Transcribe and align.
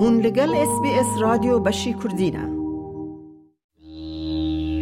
هون 0.00 0.20
لگل 0.20 0.54
اس 0.54 0.80
بی 0.82 0.88
اس 0.88 1.06
رادیو 1.20 1.58
بشی 1.58 1.94
کردینه 2.02 2.48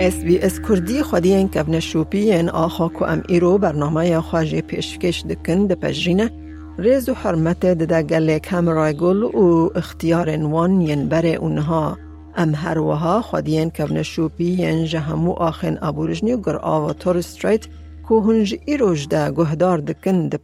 اس 0.00 0.24
بی 0.24 0.38
اس 0.38 0.60
کردی 0.60 1.02
خودی 1.02 1.34
این 1.34 1.48
کبن 1.48 1.80
شوپی 1.80 2.32
این 2.32 2.48
آخا 2.48 2.88
که 2.88 3.02
ام 3.02 3.22
ایرو 3.28 3.58
برنامه 3.58 4.20
خواجه 4.20 4.60
پیشکش 4.60 5.24
دکن 5.24 5.66
ده 5.66 5.74
پجرینه 5.74 6.30
ریز 6.78 7.08
و 7.08 7.14
حرمت 7.14 7.66
ده 7.66 8.02
گله 8.02 8.38
کمرای 8.38 8.94
گل 8.94 9.22
و 9.22 9.70
اختیار 9.74 10.44
وان 10.44 10.80
ین 10.80 11.08
بر 11.08 11.26
اونها. 11.26 11.98
ام 12.36 12.54
هر 12.54 12.78
وها 12.78 13.22
خودین 13.22 13.70
کبن 13.70 14.02
شوپی 14.02 14.44
ین 14.44 14.84
جهمو 14.84 15.32
آخن 15.32 15.78
ابورجنی 15.82 16.36
گر 16.36 16.56
آوا 16.56 16.92
تور 16.92 17.20
ستریت 17.20 17.64
که 18.08 18.14
هنج 18.14 18.56
ایروش 18.66 19.06
ده 19.08 19.30
گهدار 19.30 19.78
دکن 19.78 20.28
ده. 20.28 20.38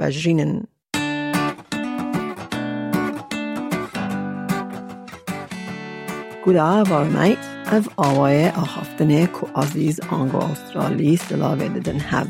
Good 6.44 6.56
afternoon, 6.56 7.36
ev 7.66 7.88
آوای 7.96 8.48
آخافتنه 8.48 9.26
که 9.26 9.60
عزیز 9.60 10.00
آنگو 10.00 10.36
استرالی 10.36 11.16
سلاوه 11.16 11.68
ددن 11.68 12.00
هف. 12.00 12.26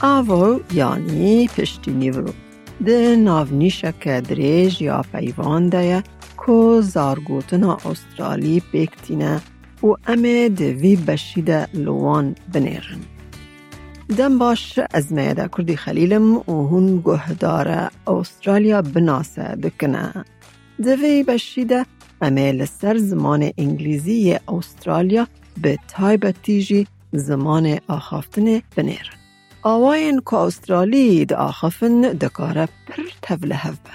آوو 0.00 0.60
یعنی 0.72 1.48
پشتی 1.48 1.90
نیورو. 1.90 2.32
ده 2.86 3.16
ناونیشک 3.16 4.08
دریج 4.08 4.82
یا 4.82 5.04
پیوان 5.12 5.68
ده 5.68 6.02
که 6.46 6.80
زارگوتنا 6.80 7.78
استرالی 7.84 8.62
بکتینه 8.72 9.40
و 9.82 9.86
امه 10.06 10.48
دوی 10.48 10.96
بشید 10.96 11.50
لوان 11.74 12.34
بنیرن. 12.52 13.00
دم 14.18 14.38
باش 14.38 14.78
از 14.90 15.12
میده 15.12 15.48
کردی 15.58 15.76
خلیلم 15.76 16.36
و 16.36 16.42
هون 16.68 17.02
گهدار 17.04 17.90
استرالیا 18.06 18.82
بناسه 18.82 19.56
دکنه. 19.62 20.24
دوی 20.82 21.22
بشیده 21.22 21.86
امه 22.24 22.52
لسر 22.52 22.96
زمان 22.96 23.50
انگلیزی 23.58 24.38
استرالیا 24.48 25.26
به 25.62 25.78
تایبتیجی 25.88 26.86
زمان 27.12 27.78
آخافتن 27.88 28.60
بنیرن. 28.76 29.16
آواین 29.62 30.20
که 30.20 30.36
استرالی 30.36 31.24
دا 31.24 31.36
آخافن 31.36 32.00
دکاره 32.00 32.68
پر 32.88 33.02
تفله 33.22 33.54
هفبه. 33.54 33.90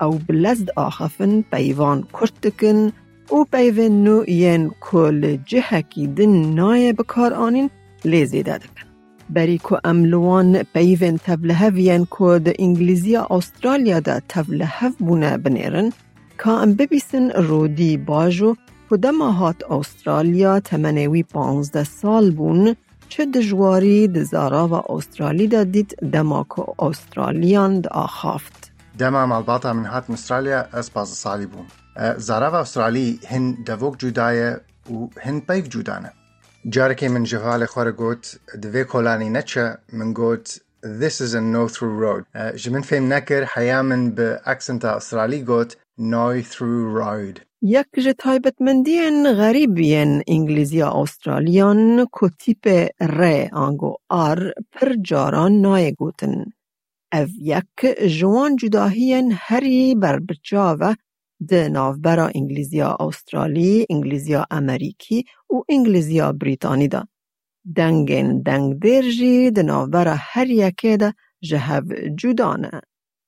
او 0.00 0.20
بلزد 0.28 0.68
آخافن 0.76 1.42
پیوان 1.42 2.04
کرتکن 2.12 2.92
و 3.32 3.44
پیوان 3.52 4.04
نو 4.04 4.24
ین 4.28 4.70
کل 4.80 5.36
جهکی 5.36 6.06
دن 6.06 6.54
نای 6.54 6.92
بکار 6.92 7.34
آنین 7.34 7.70
لیزیده 8.04 8.58
دکن. 8.58 8.86
املوان 9.84 10.62
پیوان 10.62 11.18
تفله 11.18 11.54
هفین 11.54 12.06
که 12.18 12.38
دا 12.38 12.52
بنیرن 15.36 15.90
که 15.90 15.96
ام 16.50 16.74
ببیسن 16.74 17.30
رودی 17.30 17.96
باجو 17.96 18.54
که 18.90 18.96
دماهات 18.96 19.70
استرالیا 19.70 20.60
تمنوی 20.60 21.22
پانزده 21.22 21.84
سال 21.84 22.30
بون 22.30 22.76
چه 23.08 23.26
دجواری 23.26 24.08
دزارا 24.08 24.68
و 24.68 24.92
استرالی 24.92 25.46
دا 25.46 25.64
دید 25.64 25.94
دما 26.12 26.46
که 26.56 26.62
استرالیان 26.78 27.80
دا 27.80 27.90
آخافت. 27.90 28.72
دما 28.98 29.26
مالباتا 29.26 29.72
من 29.72 29.84
هات 29.84 30.10
استرالیا 30.10 30.66
از 30.72 30.90
باز 30.94 31.08
سالی 31.08 31.46
بون. 31.46 31.66
زارا 32.16 32.50
و 32.50 32.54
استرالی 32.54 33.20
هن 33.28 33.56
دوک 33.66 33.98
جدایه 33.98 34.60
و 34.90 35.08
هن 35.20 35.40
پیف 35.40 35.68
جدانه. 35.68 36.12
جارکی 36.68 37.08
من 37.08 37.22
جوال 37.22 37.66
خوار 37.66 37.92
گوت 37.92 38.38
دوی 38.62 38.84
کولانی 38.84 39.30
نچه 39.30 39.78
من 39.92 40.12
گوت 40.12 40.60
This 41.02 41.20
is 41.20 41.34
a 41.34 41.40
no 41.40 41.68
through 41.68 41.96
road. 42.04 42.56
جمن 42.56 42.80
فهم 42.80 43.12
نکر 43.12 43.44
حیا 43.44 43.82
من 43.82 44.10
به 44.10 44.40
اکسنت 44.44 44.84
استرالی 44.84 45.42
گوت 45.42 45.76
no 45.98 46.42
through 46.42 46.84
road. 46.92 47.40
یک 47.62 47.86
جه 48.04 48.12
تایبتمندین 48.12 49.32
غریبین 49.34 50.22
انگلیزی 50.28 50.82
استرالیان 50.82 52.06
که 52.20 52.28
تیپ 52.40 52.88
ر 53.00 53.48
آنگو 53.52 53.94
آر 54.10 54.52
پر 54.72 54.94
جاران 55.02 55.52
نای 55.60 55.92
گوتن. 55.94 56.44
او 57.14 57.26
یک 57.40 57.86
جوان 58.20 58.56
جداهین 58.56 59.32
هری 59.36 59.96
بر 59.96 60.20
بچاوه 60.20 60.94
ده 61.48 61.68
نافبرا 61.68 62.30
انگلیزیا 62.34 62.96
استرالی، 63.00 63.86
انگلیزیا 63.90 64.46
امریکی 64.50 65.24
و 65.50 65.54
انگلیزیا 65.70 66.32
بریتانی 66.32 66.88
دا. 66.88 67.04
دنگین 67.76 68.42
دنگ 68.42 68.78
درجی 68.80 69.52
ده 69.52 69.62
نافبرا 69.62 70.14
هر 70.18 70.50
یکه 70.50 70.96
ده 70.96 71.14
جهو 71.42 71.82
جدانه. 72.20 72.80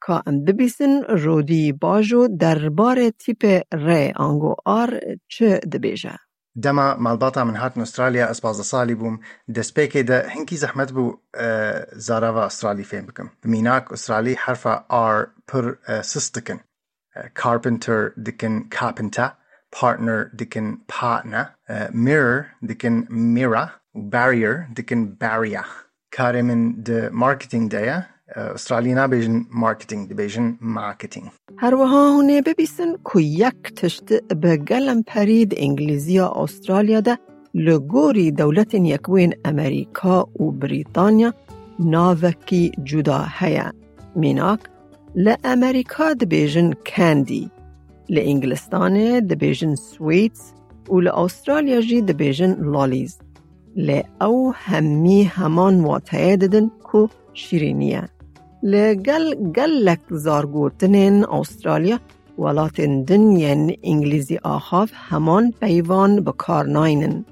که 0.07 0.23
ام 0.27 0.45
ببیسن 0.45 1.03
رودی 1.03 1.73
باجو 1.73 2.29
درباره 2.29 3.11
تیپ 3.11 3.63
ری 3.73 4.13
آنگو 4.17 4.55
آر 4.65 5.01
چه 5.29 5.59
دبیجه؟ 5.59 6.19
دما 6.63 6.97
مالباتا 6.97 7.45
من 7.45 7.57
هاتن 7.57 7.81
از 8.21 8.41
باز 8.41 8.67
سالی 8.67 8.95
بوم. 8.95 9.21
دسپیکی 9.55 10.03
ده 10.03 10.29
هنکی 10.29 10.57
زحمت 10.57 10.93
بو 10.93 11.17
زاراوا 11.93 12.45
استرالی 12.45 12.85
فهم 12.85 13.07
بکم. 13.07 13.31
بمیناک 13.43 13.93
استرالی 13.93 14.35
حرفا 14.35 14.85
آر 14.89 15.27
پر 15.49 15.75
سستکن 16.03 16.61
carpenter 17.43 18.13
دکن. 18.27 18.69
carpenter 18.71 19.31
partner 19.73 20.31
دکن 20.39 20.79
partner 20.89 21.45
mirror 21.93 22.47
دکن 22.69 23.07
mirror 23.11 23.69
barrier 23.95 24.55
دکن 24.77 25.17
barrier 25.21 25.67
کار 26.13 26.43
من 26.43 26.73
ده 26.83 27.11
مارکتینگ 27.13 27.71
ده 27.71 28.14
استرالیا 28.37 29.05
نبیجن 29.05 29.47
مارکتینگ 29.53 30.09
دبیجن 30.09 30.59
مارکتینگ 30.61 31.31
هر 31.57 31.75
وها 31.75 32.11
هونه 32.11 32.43
ببیسن 32.43 32.93
که 33.13 33.21
یک 33.21 33.75
تشت 33.77 34.23
به 34.23 34.57
گلم 34.57 35.03
پرید 35.03 35.55
انگلیزی 35.57 36.19
استرالیا 36.19 37.01
ده 37.01 37.19
لگوری 37.55 38.31
دولت 38.31 38.75
یکوین 38.75 39.35
امریکا 39.45 40.29
و 40.41 40.51
بریتانیا 40.51 41.35
ناوکی 41.79 42.73
جدا 42.85 43.27
هیا. 43.39 43.73
میناک 44.17 44.61
لامریکا 45.15 46.13
دبیجن 46.13 46.73
کندی 46.73 47.51
لانگلستان 48.09 49.21
دبیجن 49.21 49.75
سویتس 49.75 50.53
و 50.89 51.01
لأسترالیا 51.01 51.81
جی 51.81 52.03
دبیجن 52.03 52.53
لالیز. 52.73 53.19
لی 53.77 54.03
او 54.21 54.53
همی 54.55 55.25
همان 55.25 55.81
واتهه 55.81 56.37
ددن 56.37 56.71
که 56.93 57.09
شیرینیه. 57.35 58.14
لگل 58.73 59.35
گلک 59.57 60.01
زارگورتنین 60.11 61.25
استرالیا 61.25 61.99
ولاتن 62.39 63.03
دنین 63.03 63.77
انگلیزی 63.83 64.37
آخاف 64.37 64.91
همان 64.95 65.53
پیوان 65.61 66.21
بکار 66.21 66.67
ناینن. 66.67 67.25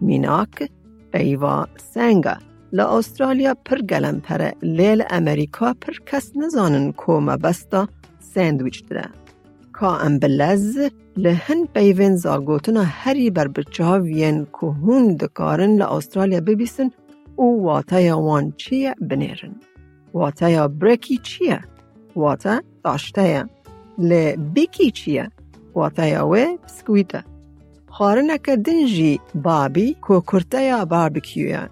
میناک 0.00 0.70
پیوا 1.12 1.66
سنگا 1.94 2.34
لا 2.72 2.98
استرالیا 2.98 3.54
پر 3.64 3.78
گلم 3.78 4.20
پره 4.20 4.52
لیل 4.62 5.02
امریکا 5.10 5.72
پر 5.80 5.92
کس 6.06 6.32
نزانن 6.36 6.92
کو 6.92 7.20
مبستا 7.20 7.88
ساندویچ 8.34 8.84
ده. 8.84 9.04
کا 9.72 9.96
ام 9.96 10.18
بلز 10.18 10.78
لهن 11.16 11.64
پیوین 11.74 12.16
زارگوتنا 12.16 12.82
هری 12.82 13.30
بر 13.30 13.48
بچه 13.48 13.84
ها 13.84 14.00
وین 14.00 14.44
که 14.44 14.66
هون 14.66 15.16
دکارن 15.16 15.76
لا 15.76 15.96
استرالیا 15.96 16.40
ببیسن 16.40 16.90
او 17.36 17.62
واتای 17.62 18.10
وان 18.10 18.52
چیه 18.56 18.94
بنیرن. 19.00 19.54
واتا 20.14 20.48
یا 20.48 20.68
برکی 20.68 21.18
چیه؟ 21.18 21.60
واتا 22.16 22.60
داشته 22.84 23.44
ل 23.98 24.36
بیکی 24.36 24.90
چیه؟ 24.90 25.30
واتا 25.74 26.06
یا 26.06 26.26
و 26.26 26.34
بسکویته. 26.64 27.24
خارنک 27.86 28.50
دنجی 28.50 29.20
بابی 29.34 29.96
کو 30.00 30.20
کرته 30.20 30.62
یا؟ 30.62 30.84
باربکیوه 30.84 31.68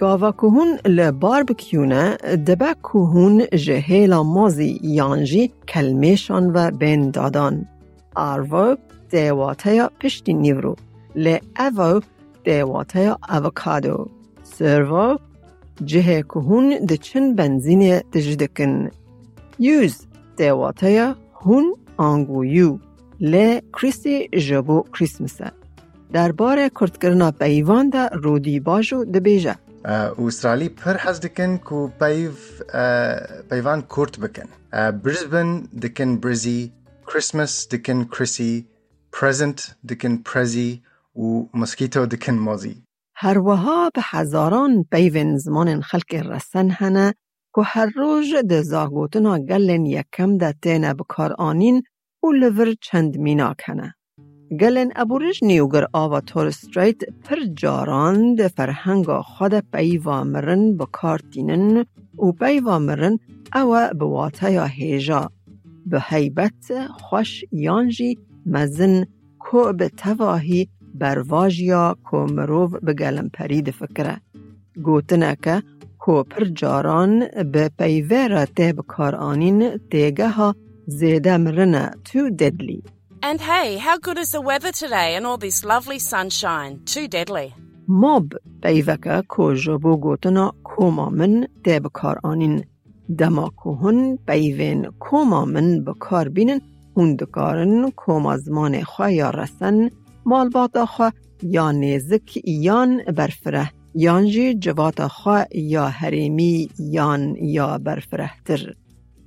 گاوا 0.00 0.32
کهون 0.32 0.70
ل 0.96 1.10
باربکیونه 1.10 2.16
دبه 2.46 2.74
کهون 2.82 3.46
جهیلا 3.66 4.22
مازی 4.22 4.80
یانجی 4.82 5.52
کلمیشان 5.68 6.52
و 6.54 6.70
بین 6.70 7.10
دادان. 7.10 7.66
آرو 8.14 8.76
دیواتا 9.10 9.72
یا 9.72 9.90
پشتی 10.00 10.32
نیورو. 10.34 10.76
ل 11.16 11.36
اوو 11.58 12.00
دیواتا 12.44 13.00
یا 13.00 13.18
اوکادو. 13.28 14.08
سرو 14.42 15.18
جهه 15.84 16.22
کهون 16.22 16.86
ده 16.88 16.96
چن 16.96 17.34
بنزین 17.34 18.00
تجدکن. 18.00 18.90
یوز 19.58 19.94
دیواته 20.36 21.14
هون 21.34 21.74
آنگو 21.96 22.44
یو 22.44 22.78
لی 23.20 23.60
کریسی 23.72 24.28
جبو 24.28 24.82
کریسمسه. 24.94 25.50
درباره 26.12 26.70
کردکرنا 26.80 27.30
پیوان 27.30 27.90
ده 27.90 28.08
رودی 28.08 28.60
باجو 28.60 29.04
ده 29.04 29.20
بیجه. 29.20 29.56
استرالی 30.18 30.68
پر 30.68 30.96
حز 30.96 31.20
دکن 31.20 31.56
کو 31.56 31.88
پیو 32.00 32.30
پیوان 33.50 33.82
کرد 33.96 34.20
بکن. 34.20 34.48
برزبن 34.90 35.68
دکن 35.82 36.16
برزی، 36.16 36.72
کریسمس 37.06 37.68
دکن 37.68 38.04
کریسی، 38.04 38.66
پرزنت 39.12 39.76
دکن 39.88 40.16
پرزی 40.16 40.82
و 41.16 41.42
مسکیتو 41.54 42.06
هر 43.18 43.38
وها 43.38 43.90
به 43.94 44.00
هزاران 44.04 44.84
پیوین 44.92 45.38
زمان 45.38 45.80
خلق 45.80 46.14
رسن 46.14 46.70
هنه 46.70 47.14
که 47.54 47.62
هر 47.64 47.86
روز 47.96 48.34
ده 48.34 48.62
زاگوتنا 48.62 49.38
گلن 49.38 49.86
یکم 49.86 50.38
ده 50.38 50.54
تینه 50.62 50.94
بکار 50.94 51.34
آنین 51.38 51.82
و 52.22 52.26
لور 52.32 52.74
چند 52.80 53.18
میناک 53.18 53.60
هنه. 53.64 53.94
گلن 54.60 54.90
ابورجنی 54.96 55.60
و 55.60 55.68
گر 55.68 55.86
آوا 55.92 56.20
تور 56.20 56.50
ستریت 56.50 57.00
پر 57.24 57.36
جاران 57.54 58.34
ده 58.34 58.48
فرهنگا 58.48 59.22
خود 59.22 59.54
پیوا 59.54 60.24
مرن 60.24 60.76
بکارتینن 60.76 61.84
و 62.18 62.32
پیوا 62.32 62.78
مرن 62.78 63.18
او 63.54 63.88
بواته 63.98 64.52
یا 64.52 64.64
هیجا 64.64 65.30
به 65.86 66.00
حیبت 66.00 66.88
خوش 66.90 67.44
یانجی 67.52 68.18
مزن 68.46 69.04
کو 69.38 69.72
به 69.72 69.88
تواهی 70.98 71.24
برواجیا 71.24 71.96
کو 72.04 72.26
مروف 72.26 72.70
به 72.82 73.22
پرید 73.34 73.70
فکره. 73.70 74.20
گوتنه 74.84 75.36
که 75.42 75.62
کو 75.98 76.22
پر 76.22 76.44
جاران 76.44 77.28
به 77.52 77.70
پیوه 77.78 78.44
ته 78.44 78.72
بکار 78.72 79.14
آنین 79.14 79.78
تیگه 79.90 80.28
ها 80.28 80.54
زیده 80.86 81.36
مرنه 81.36 81.90
تو 82.04 82.30
ددلی. 82.30 82.82
And 83.22 83.40
hey, 83.40 83.78
how 83.78 83.98
good 83.98 84.18
is 84.18 84.30
the 84.32 84.40
weather 84.40 84.72
today 84.72 85.16
and 85.16 85.26
all 85.26 85.38
this 85.38 85.64
lovely 85.64 85.98
sunshine? 85.98 86.80
Too 86.84 87.08
deadly. 87.08 87.52
ماب 87.88 88.32
پیوکه 88.62 89.22
کو 89.28 89.54
جبو 89.54 89.96
گوتنا 89.96 90.54
کوما 90.64 91.10
من 91.10 91.46
ته 91.64 91.80
بکار 91.80 92.20
آنین. 92.22 92.64
دما 93.18 93.48
کو 93.48 93.74
هن 93.74 94.16
پیوین 94.16 94.86
کوما 94.98 95.44
من 95.44 95.84
بکار 95.84 96.28
بینن 96.28 96.60
هون 96.96 97.16
دکارن 97.16 97.90
کوما 97.90 98.36
زمان 98.36 98.82
خواه 98.82 99.12
یا 99.12 99.30
رسن 99.30 99.90
مال 100.26 100.48
باتا 100.48 100.86
خواه 100.86 101.12
یا 101.42 101.70
نیزک 101.70 102.28
یان 102.66 103.02
برفره 103.18 103.70
یان 103.94 104.26
جی 104.26 104.54
جوات 104.54 105.06
خواه 105.06 105.46
یا 105.54 105.86
حریمی 105.88 106.68
یان 106.78 107.36
یا 107.56 107.78
برفرهتر. 107.78 108.74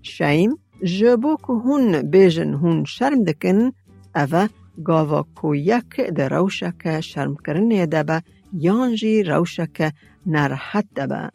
شیم 0.02 0.52
جبو 0.84 1.36
که 1.38 1.54
هون 1.64 2.02
بیجن 2.02 2.54
هون 2.54 2.84
شرم 2.84 3.24
دکن 3.24 3.72
اوه 4.16 4.48
گاوا 4.88 5.22
کو 5.36 5.56
یک 5.56 5.96
در 6.16 6.30
روشک 6.30 7.02
شرم 7.02 7.36
کرنه 7.46 7.86
دبه 7.86 8.22
یان 8.54 8.96
جی 8.96 9.24
روشک 9.24 9.94
نرحت 10.26 10.86
دبه. 10.96 11.30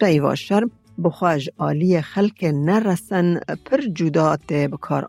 قیوا 0.00 0.34
شرم 0.34 0.70
بخواج 1.04 1.50
آلی 1.58 2.00
خلک 2.00 2.44
نرسن 2.44 3.40
پر 3.64 3.80
جدا 3.80 4.36
ته 4.36 4.68
بکار. 4.68 5.06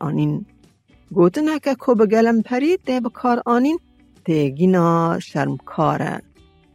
گوتنه 1.13 1.59
که 1.59 1.75
کو 1.75 1.95
بگلم 1.95 2.41
پرید 2.41 2.79
ته 2.85 2.99
بکار 2.99 3.41
آنین 3.45 3.79
تیگینا 4.25 5.19
شرمکاره. 5.19 6.21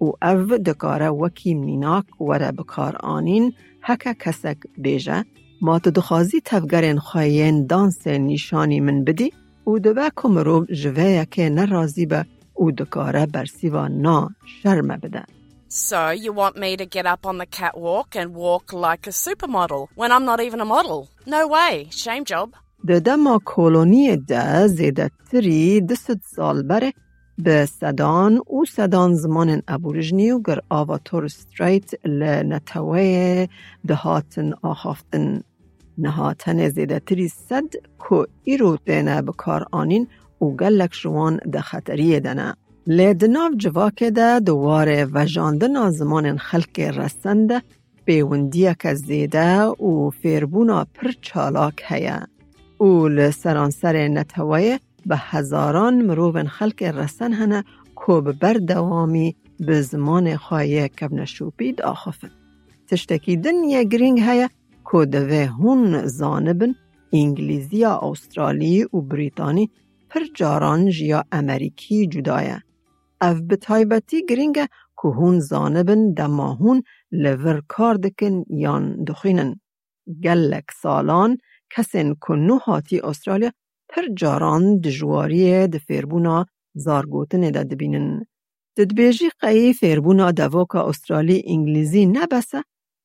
و 0.00 0.04
او 0.04 0.58
دکاره 0.58 1.08
وکی 1.08 1.54
میناک 1.54 2.20
وره 2.20 2.52
بکار 2.52 2.96
آنین 2.96 3.54
هکا 3.82 4.12
کسک 4.12 4.56
بیجه 4.78 5.24
ما 5.60 5.78
تو 5.78 5.90
دخوازی 5.90 6.40
تفگرین 6.44 6.98
خواهین 6.98 7.66
دانس 7.66 8.06
نیشانی 8.06 8.80
من 8.80 9.04
بدی 9.04 9.32
و 9.66 9.78
دوه 9.78 10.08
کمروب 10.16 10.72
جوه 10.72 11.24
که 11.24 11.48
نرازی 11.48 12.06
به 12.06 12.26
او 12.54 12.72
دکاره 12.72 13.26
برسیوا 13.26 13.88
نا 13.88 14.30
شرم 14.62 14.88
بده. 14.88 15.22
So 15.68 16.10
you 16.10 16.32
want 16.32 16.56
me 16.56 16.76
to 16.76 16.86
get 16.86 17.06
up 17.06 17.26
on 17.26 17.38
the 17.38 17.46
catwalk 17.46 18.14
and 18.14 18.34
walk 18.34 18.72
like 18.72 19.06
a 19.06 19.10
supermodel 19.10 19.88
when 19.94 20.12
I'm 20.12 20.24
not 20.24 20.40
even 20.40 20.60
a 20.60 20.64
model? 20.64 21.08
No 21.26 21.48
way. 21.48 21.88
Shame 21.90 22.24
job. 22.24 22.48
ده 22.84 23.00
دما 23.00 23.38
کولونی 23.44 24.16
ده 24.16 24.66
زیده 24.66 25.10
تری 25.30 25.80
دست 25.80 26.20
سال 26.34 26.62
بره 26.62 26.92
به 27.38 27.66
سدان 27.66 28.38
و 28.38 28.64
سدان 28.64 29.14
زمان 29.14 29.62
ابورجنی 29.68 30.30
و 30.30 30.40
گر 30.46 30.60
آوا 30.68 30.98
تور 30.98 31.28
ستریت 31.28 32.06
لنتوه 32.06 33.46
دهاتن 33.86 34.52
آخافتن 34.62 35.40
نهاتن 35.98 36.68
زیده 36.68 36.98
تری 36.98 37.28
صد 37.28 37.70
که 38.08 38.26
ایرو 38.44 38.78
دینه 38.84 39.22
بکار 39.22 39.66
آنین 39.72 40.08
و 40.40 40.44
گلک 40.44 40.94
شوان 40.94 41.36
ده 41.52 41.60
خطریه 41.60 42.20
دنه. 42.20 42.54
لیدناف 42.86 43.52
جواکه 43.56 44.10
ده 44.10 44.40
دواره 44.40 45.08
وجاندن 45.14 45.90
زمان 45.90 46.38
خلق 46.38 46.78
رسنده 46.80 47.62
پیوندیه 48.04 48.76
که 48.80 48.94
زیده 48.94 49.62
و 49.62 50.10
فیربونا 50.10 50.86
پر 50.94 51.10
چالاک 51.20 51.82
هیه. 51.86 52.35
او 52.78 53.08
لسرانسر 53.08 54.08
نتوه 54.08 54.78
به 55.06 55.16
هزاران 55.16 56.02
مروون 56.02 56.48
خلق 56.48 56.82
رسن 56.82 57.32
هنه 57.32 57.64
کو 57.94 58.20
به 58.20 58.32
بردوامی 58.32 59.36
به 59.60 59.82
زمان 59.82 60.36
خواهی 60.36 60.88
کبن 60.88 61.24
شوپید 61.24 61.82
آخفن. 61.82 62.30
تشتکی 62.88 63.36
دنیا 63.36 63.82
گرینگ 63.82 64.20
هیا 64.20 64.48
کو 64.84 65.04
دوه 65.04 65.44
هون 65.46 66.06
زانبن 66.06 66.74
انگلیزی 67.12 67.84
استرالی 67.84 68.84
و 68.84 69.00
بریتانی 69.00 69.70
پر 70.10 70.20
جاران 70.34 70.90
جیا 70.90 71.24
امریکی 71.32 72.06
جدایه. 72.06 72.62
اف 73.20 73.40
به 73.40 73.56
تایبتی 73.56 74.26
گرینگه 74.26 74.68
که 75.02 75.08
هون 75.08 75.40
زانبن 75.40 76.12
دما 76.12 76.52
هون 76.52 76.82
لور 77.12 77.62
کار 77.68 77.94
دکن 77.94 78.44
یان 78.50 79.04
دخینن. 79.04 79.60
گلک 80.24 80.70
سالان 80.82 81.38
کسین 81.74 82.08
که 82.22 82.32
نو 82.46 82.56
هاتی 82.66 83.00
استرالیا 83.00 83.50
پر 83.90 84.04
جاران 84.20 84.64
دجواری 84.84 85.66
د 85.72 85.76
زارگوتن 86.84 87.42
دا 87.56 87.62
دبینن. 87.70 88.08
ددبیجی 88.76 89.28
قایی 89.40 89.72
فیربونا 89.80 90.30
دواکا 90.30 90.80
استرالی 90.90 91.38
انگلیزی 91.52 92.06
نبسه 92.06 92.60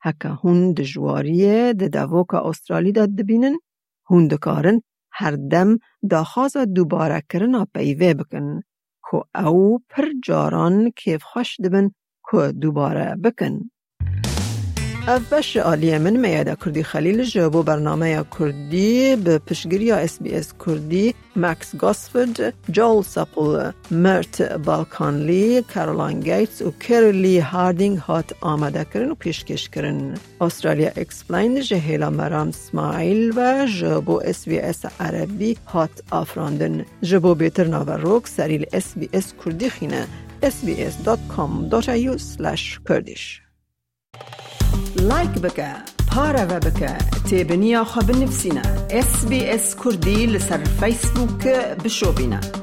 هکا 0.06 0.30
هون 0.42 0.60
دجواری 0.78 1.74
د 1.74 1.84
استرالی 2.50 2.92
دا 2.92 3.06
دبینن 3.06 3.56
هون 4.10 4.24
دکارن 4.28 4.78
هر 5.19 5.31
دم 5.52 5.69
دا 6.12 6.24
خوازا 6.24 6.66
دوباره 6.66 7.19
کرنا 7.30 7.62
پیوه 7.75 8.14
بکن 8.19 8.62
که 9.12 9.18
او 9.48 9.80
پر 9.90 10.06
جاران 10.28 10.92
کیف 11.00 11.24
خوش 11.24 11.50
دبن 11.64 11.92
که 12.31 12.52
دوباره 12.62 13.16
بکن. 13.24 13.54
اف 15.07 15.33
بش 15.33 15.57
عالی 15.57 15.98
من 15.98 16.18
میاده 16.18 16.56
کردی 16.65 16.83
خلیل 16.83 17.24
جوابو 17.24 17.63
برنامه 17.63 18.24
کردی 18.39 19.15
به 19.15 19.38
پشگیری 19.38 19.92
اس 19.92 20.21
بی 20.21 20.33
اس 20.36 20.53
کردی 20.65 21.15
مکس 21.36 21.75
گاسفرد، 21.75 22.53
جول 22.69 23.03
ساپل، 23.03 23.71
مرت 23.92 24.42
بالکانلی، 24.42 25.62
کارولان 25.62 26.19
گیتس 26.19 26.62
و 26.62 26.71
کریلی 26.71 27.39
هاردینگ 27.39 27.98
هات 27.98 28.33
آمده 28.42 28.86
کرن 28.94 29.12
و 29.12 29.15
پیشکش 29.15 29.69
کرن. 29.69 30.18
استرالیا 30.42 30.92
اکسپلین 30.95 31.62
جهیلا 31.62 32.09
مرام 32.09 32.51
سمایل 32.51 33.33
و 33.36 33.65
جوابو 33.65 34.21
اس 34.25 34.47
بی 34.47 34.59
اس 34.59 34.86
عربی 35.00 35.57
هات 35.68 36.04
آفراندن. 36.11 36.85
جوابو 37.02 37.35
بیتر 37.35 37.68
ناوروک 37.68 38.28
سریل 38.28 38.66
اس 38.73 38.94
بی 38.95 39.09
اس 39.14 39.33
کردی 39.45 39.69
خینه 39.69 40.07
sbs.com.au 40.44 42.18
slash 42.18 42.80
kurdish 42.87 43.42
لایک 45.09 45.33
بکە 45.44 45.69
پارەوە 46.11 46.59
بکە 46.66 46.94
تێبنییا 47.28 47.83
خە 47.92 48.01
بنفسینە 48.07 48.66
SسBS 49.07 49.66
کوردی 49.81 50.21
لەسەر 50.33 50.61
فیسبووکە 50.80 51.57
بشۆبینە. 51.83 52.60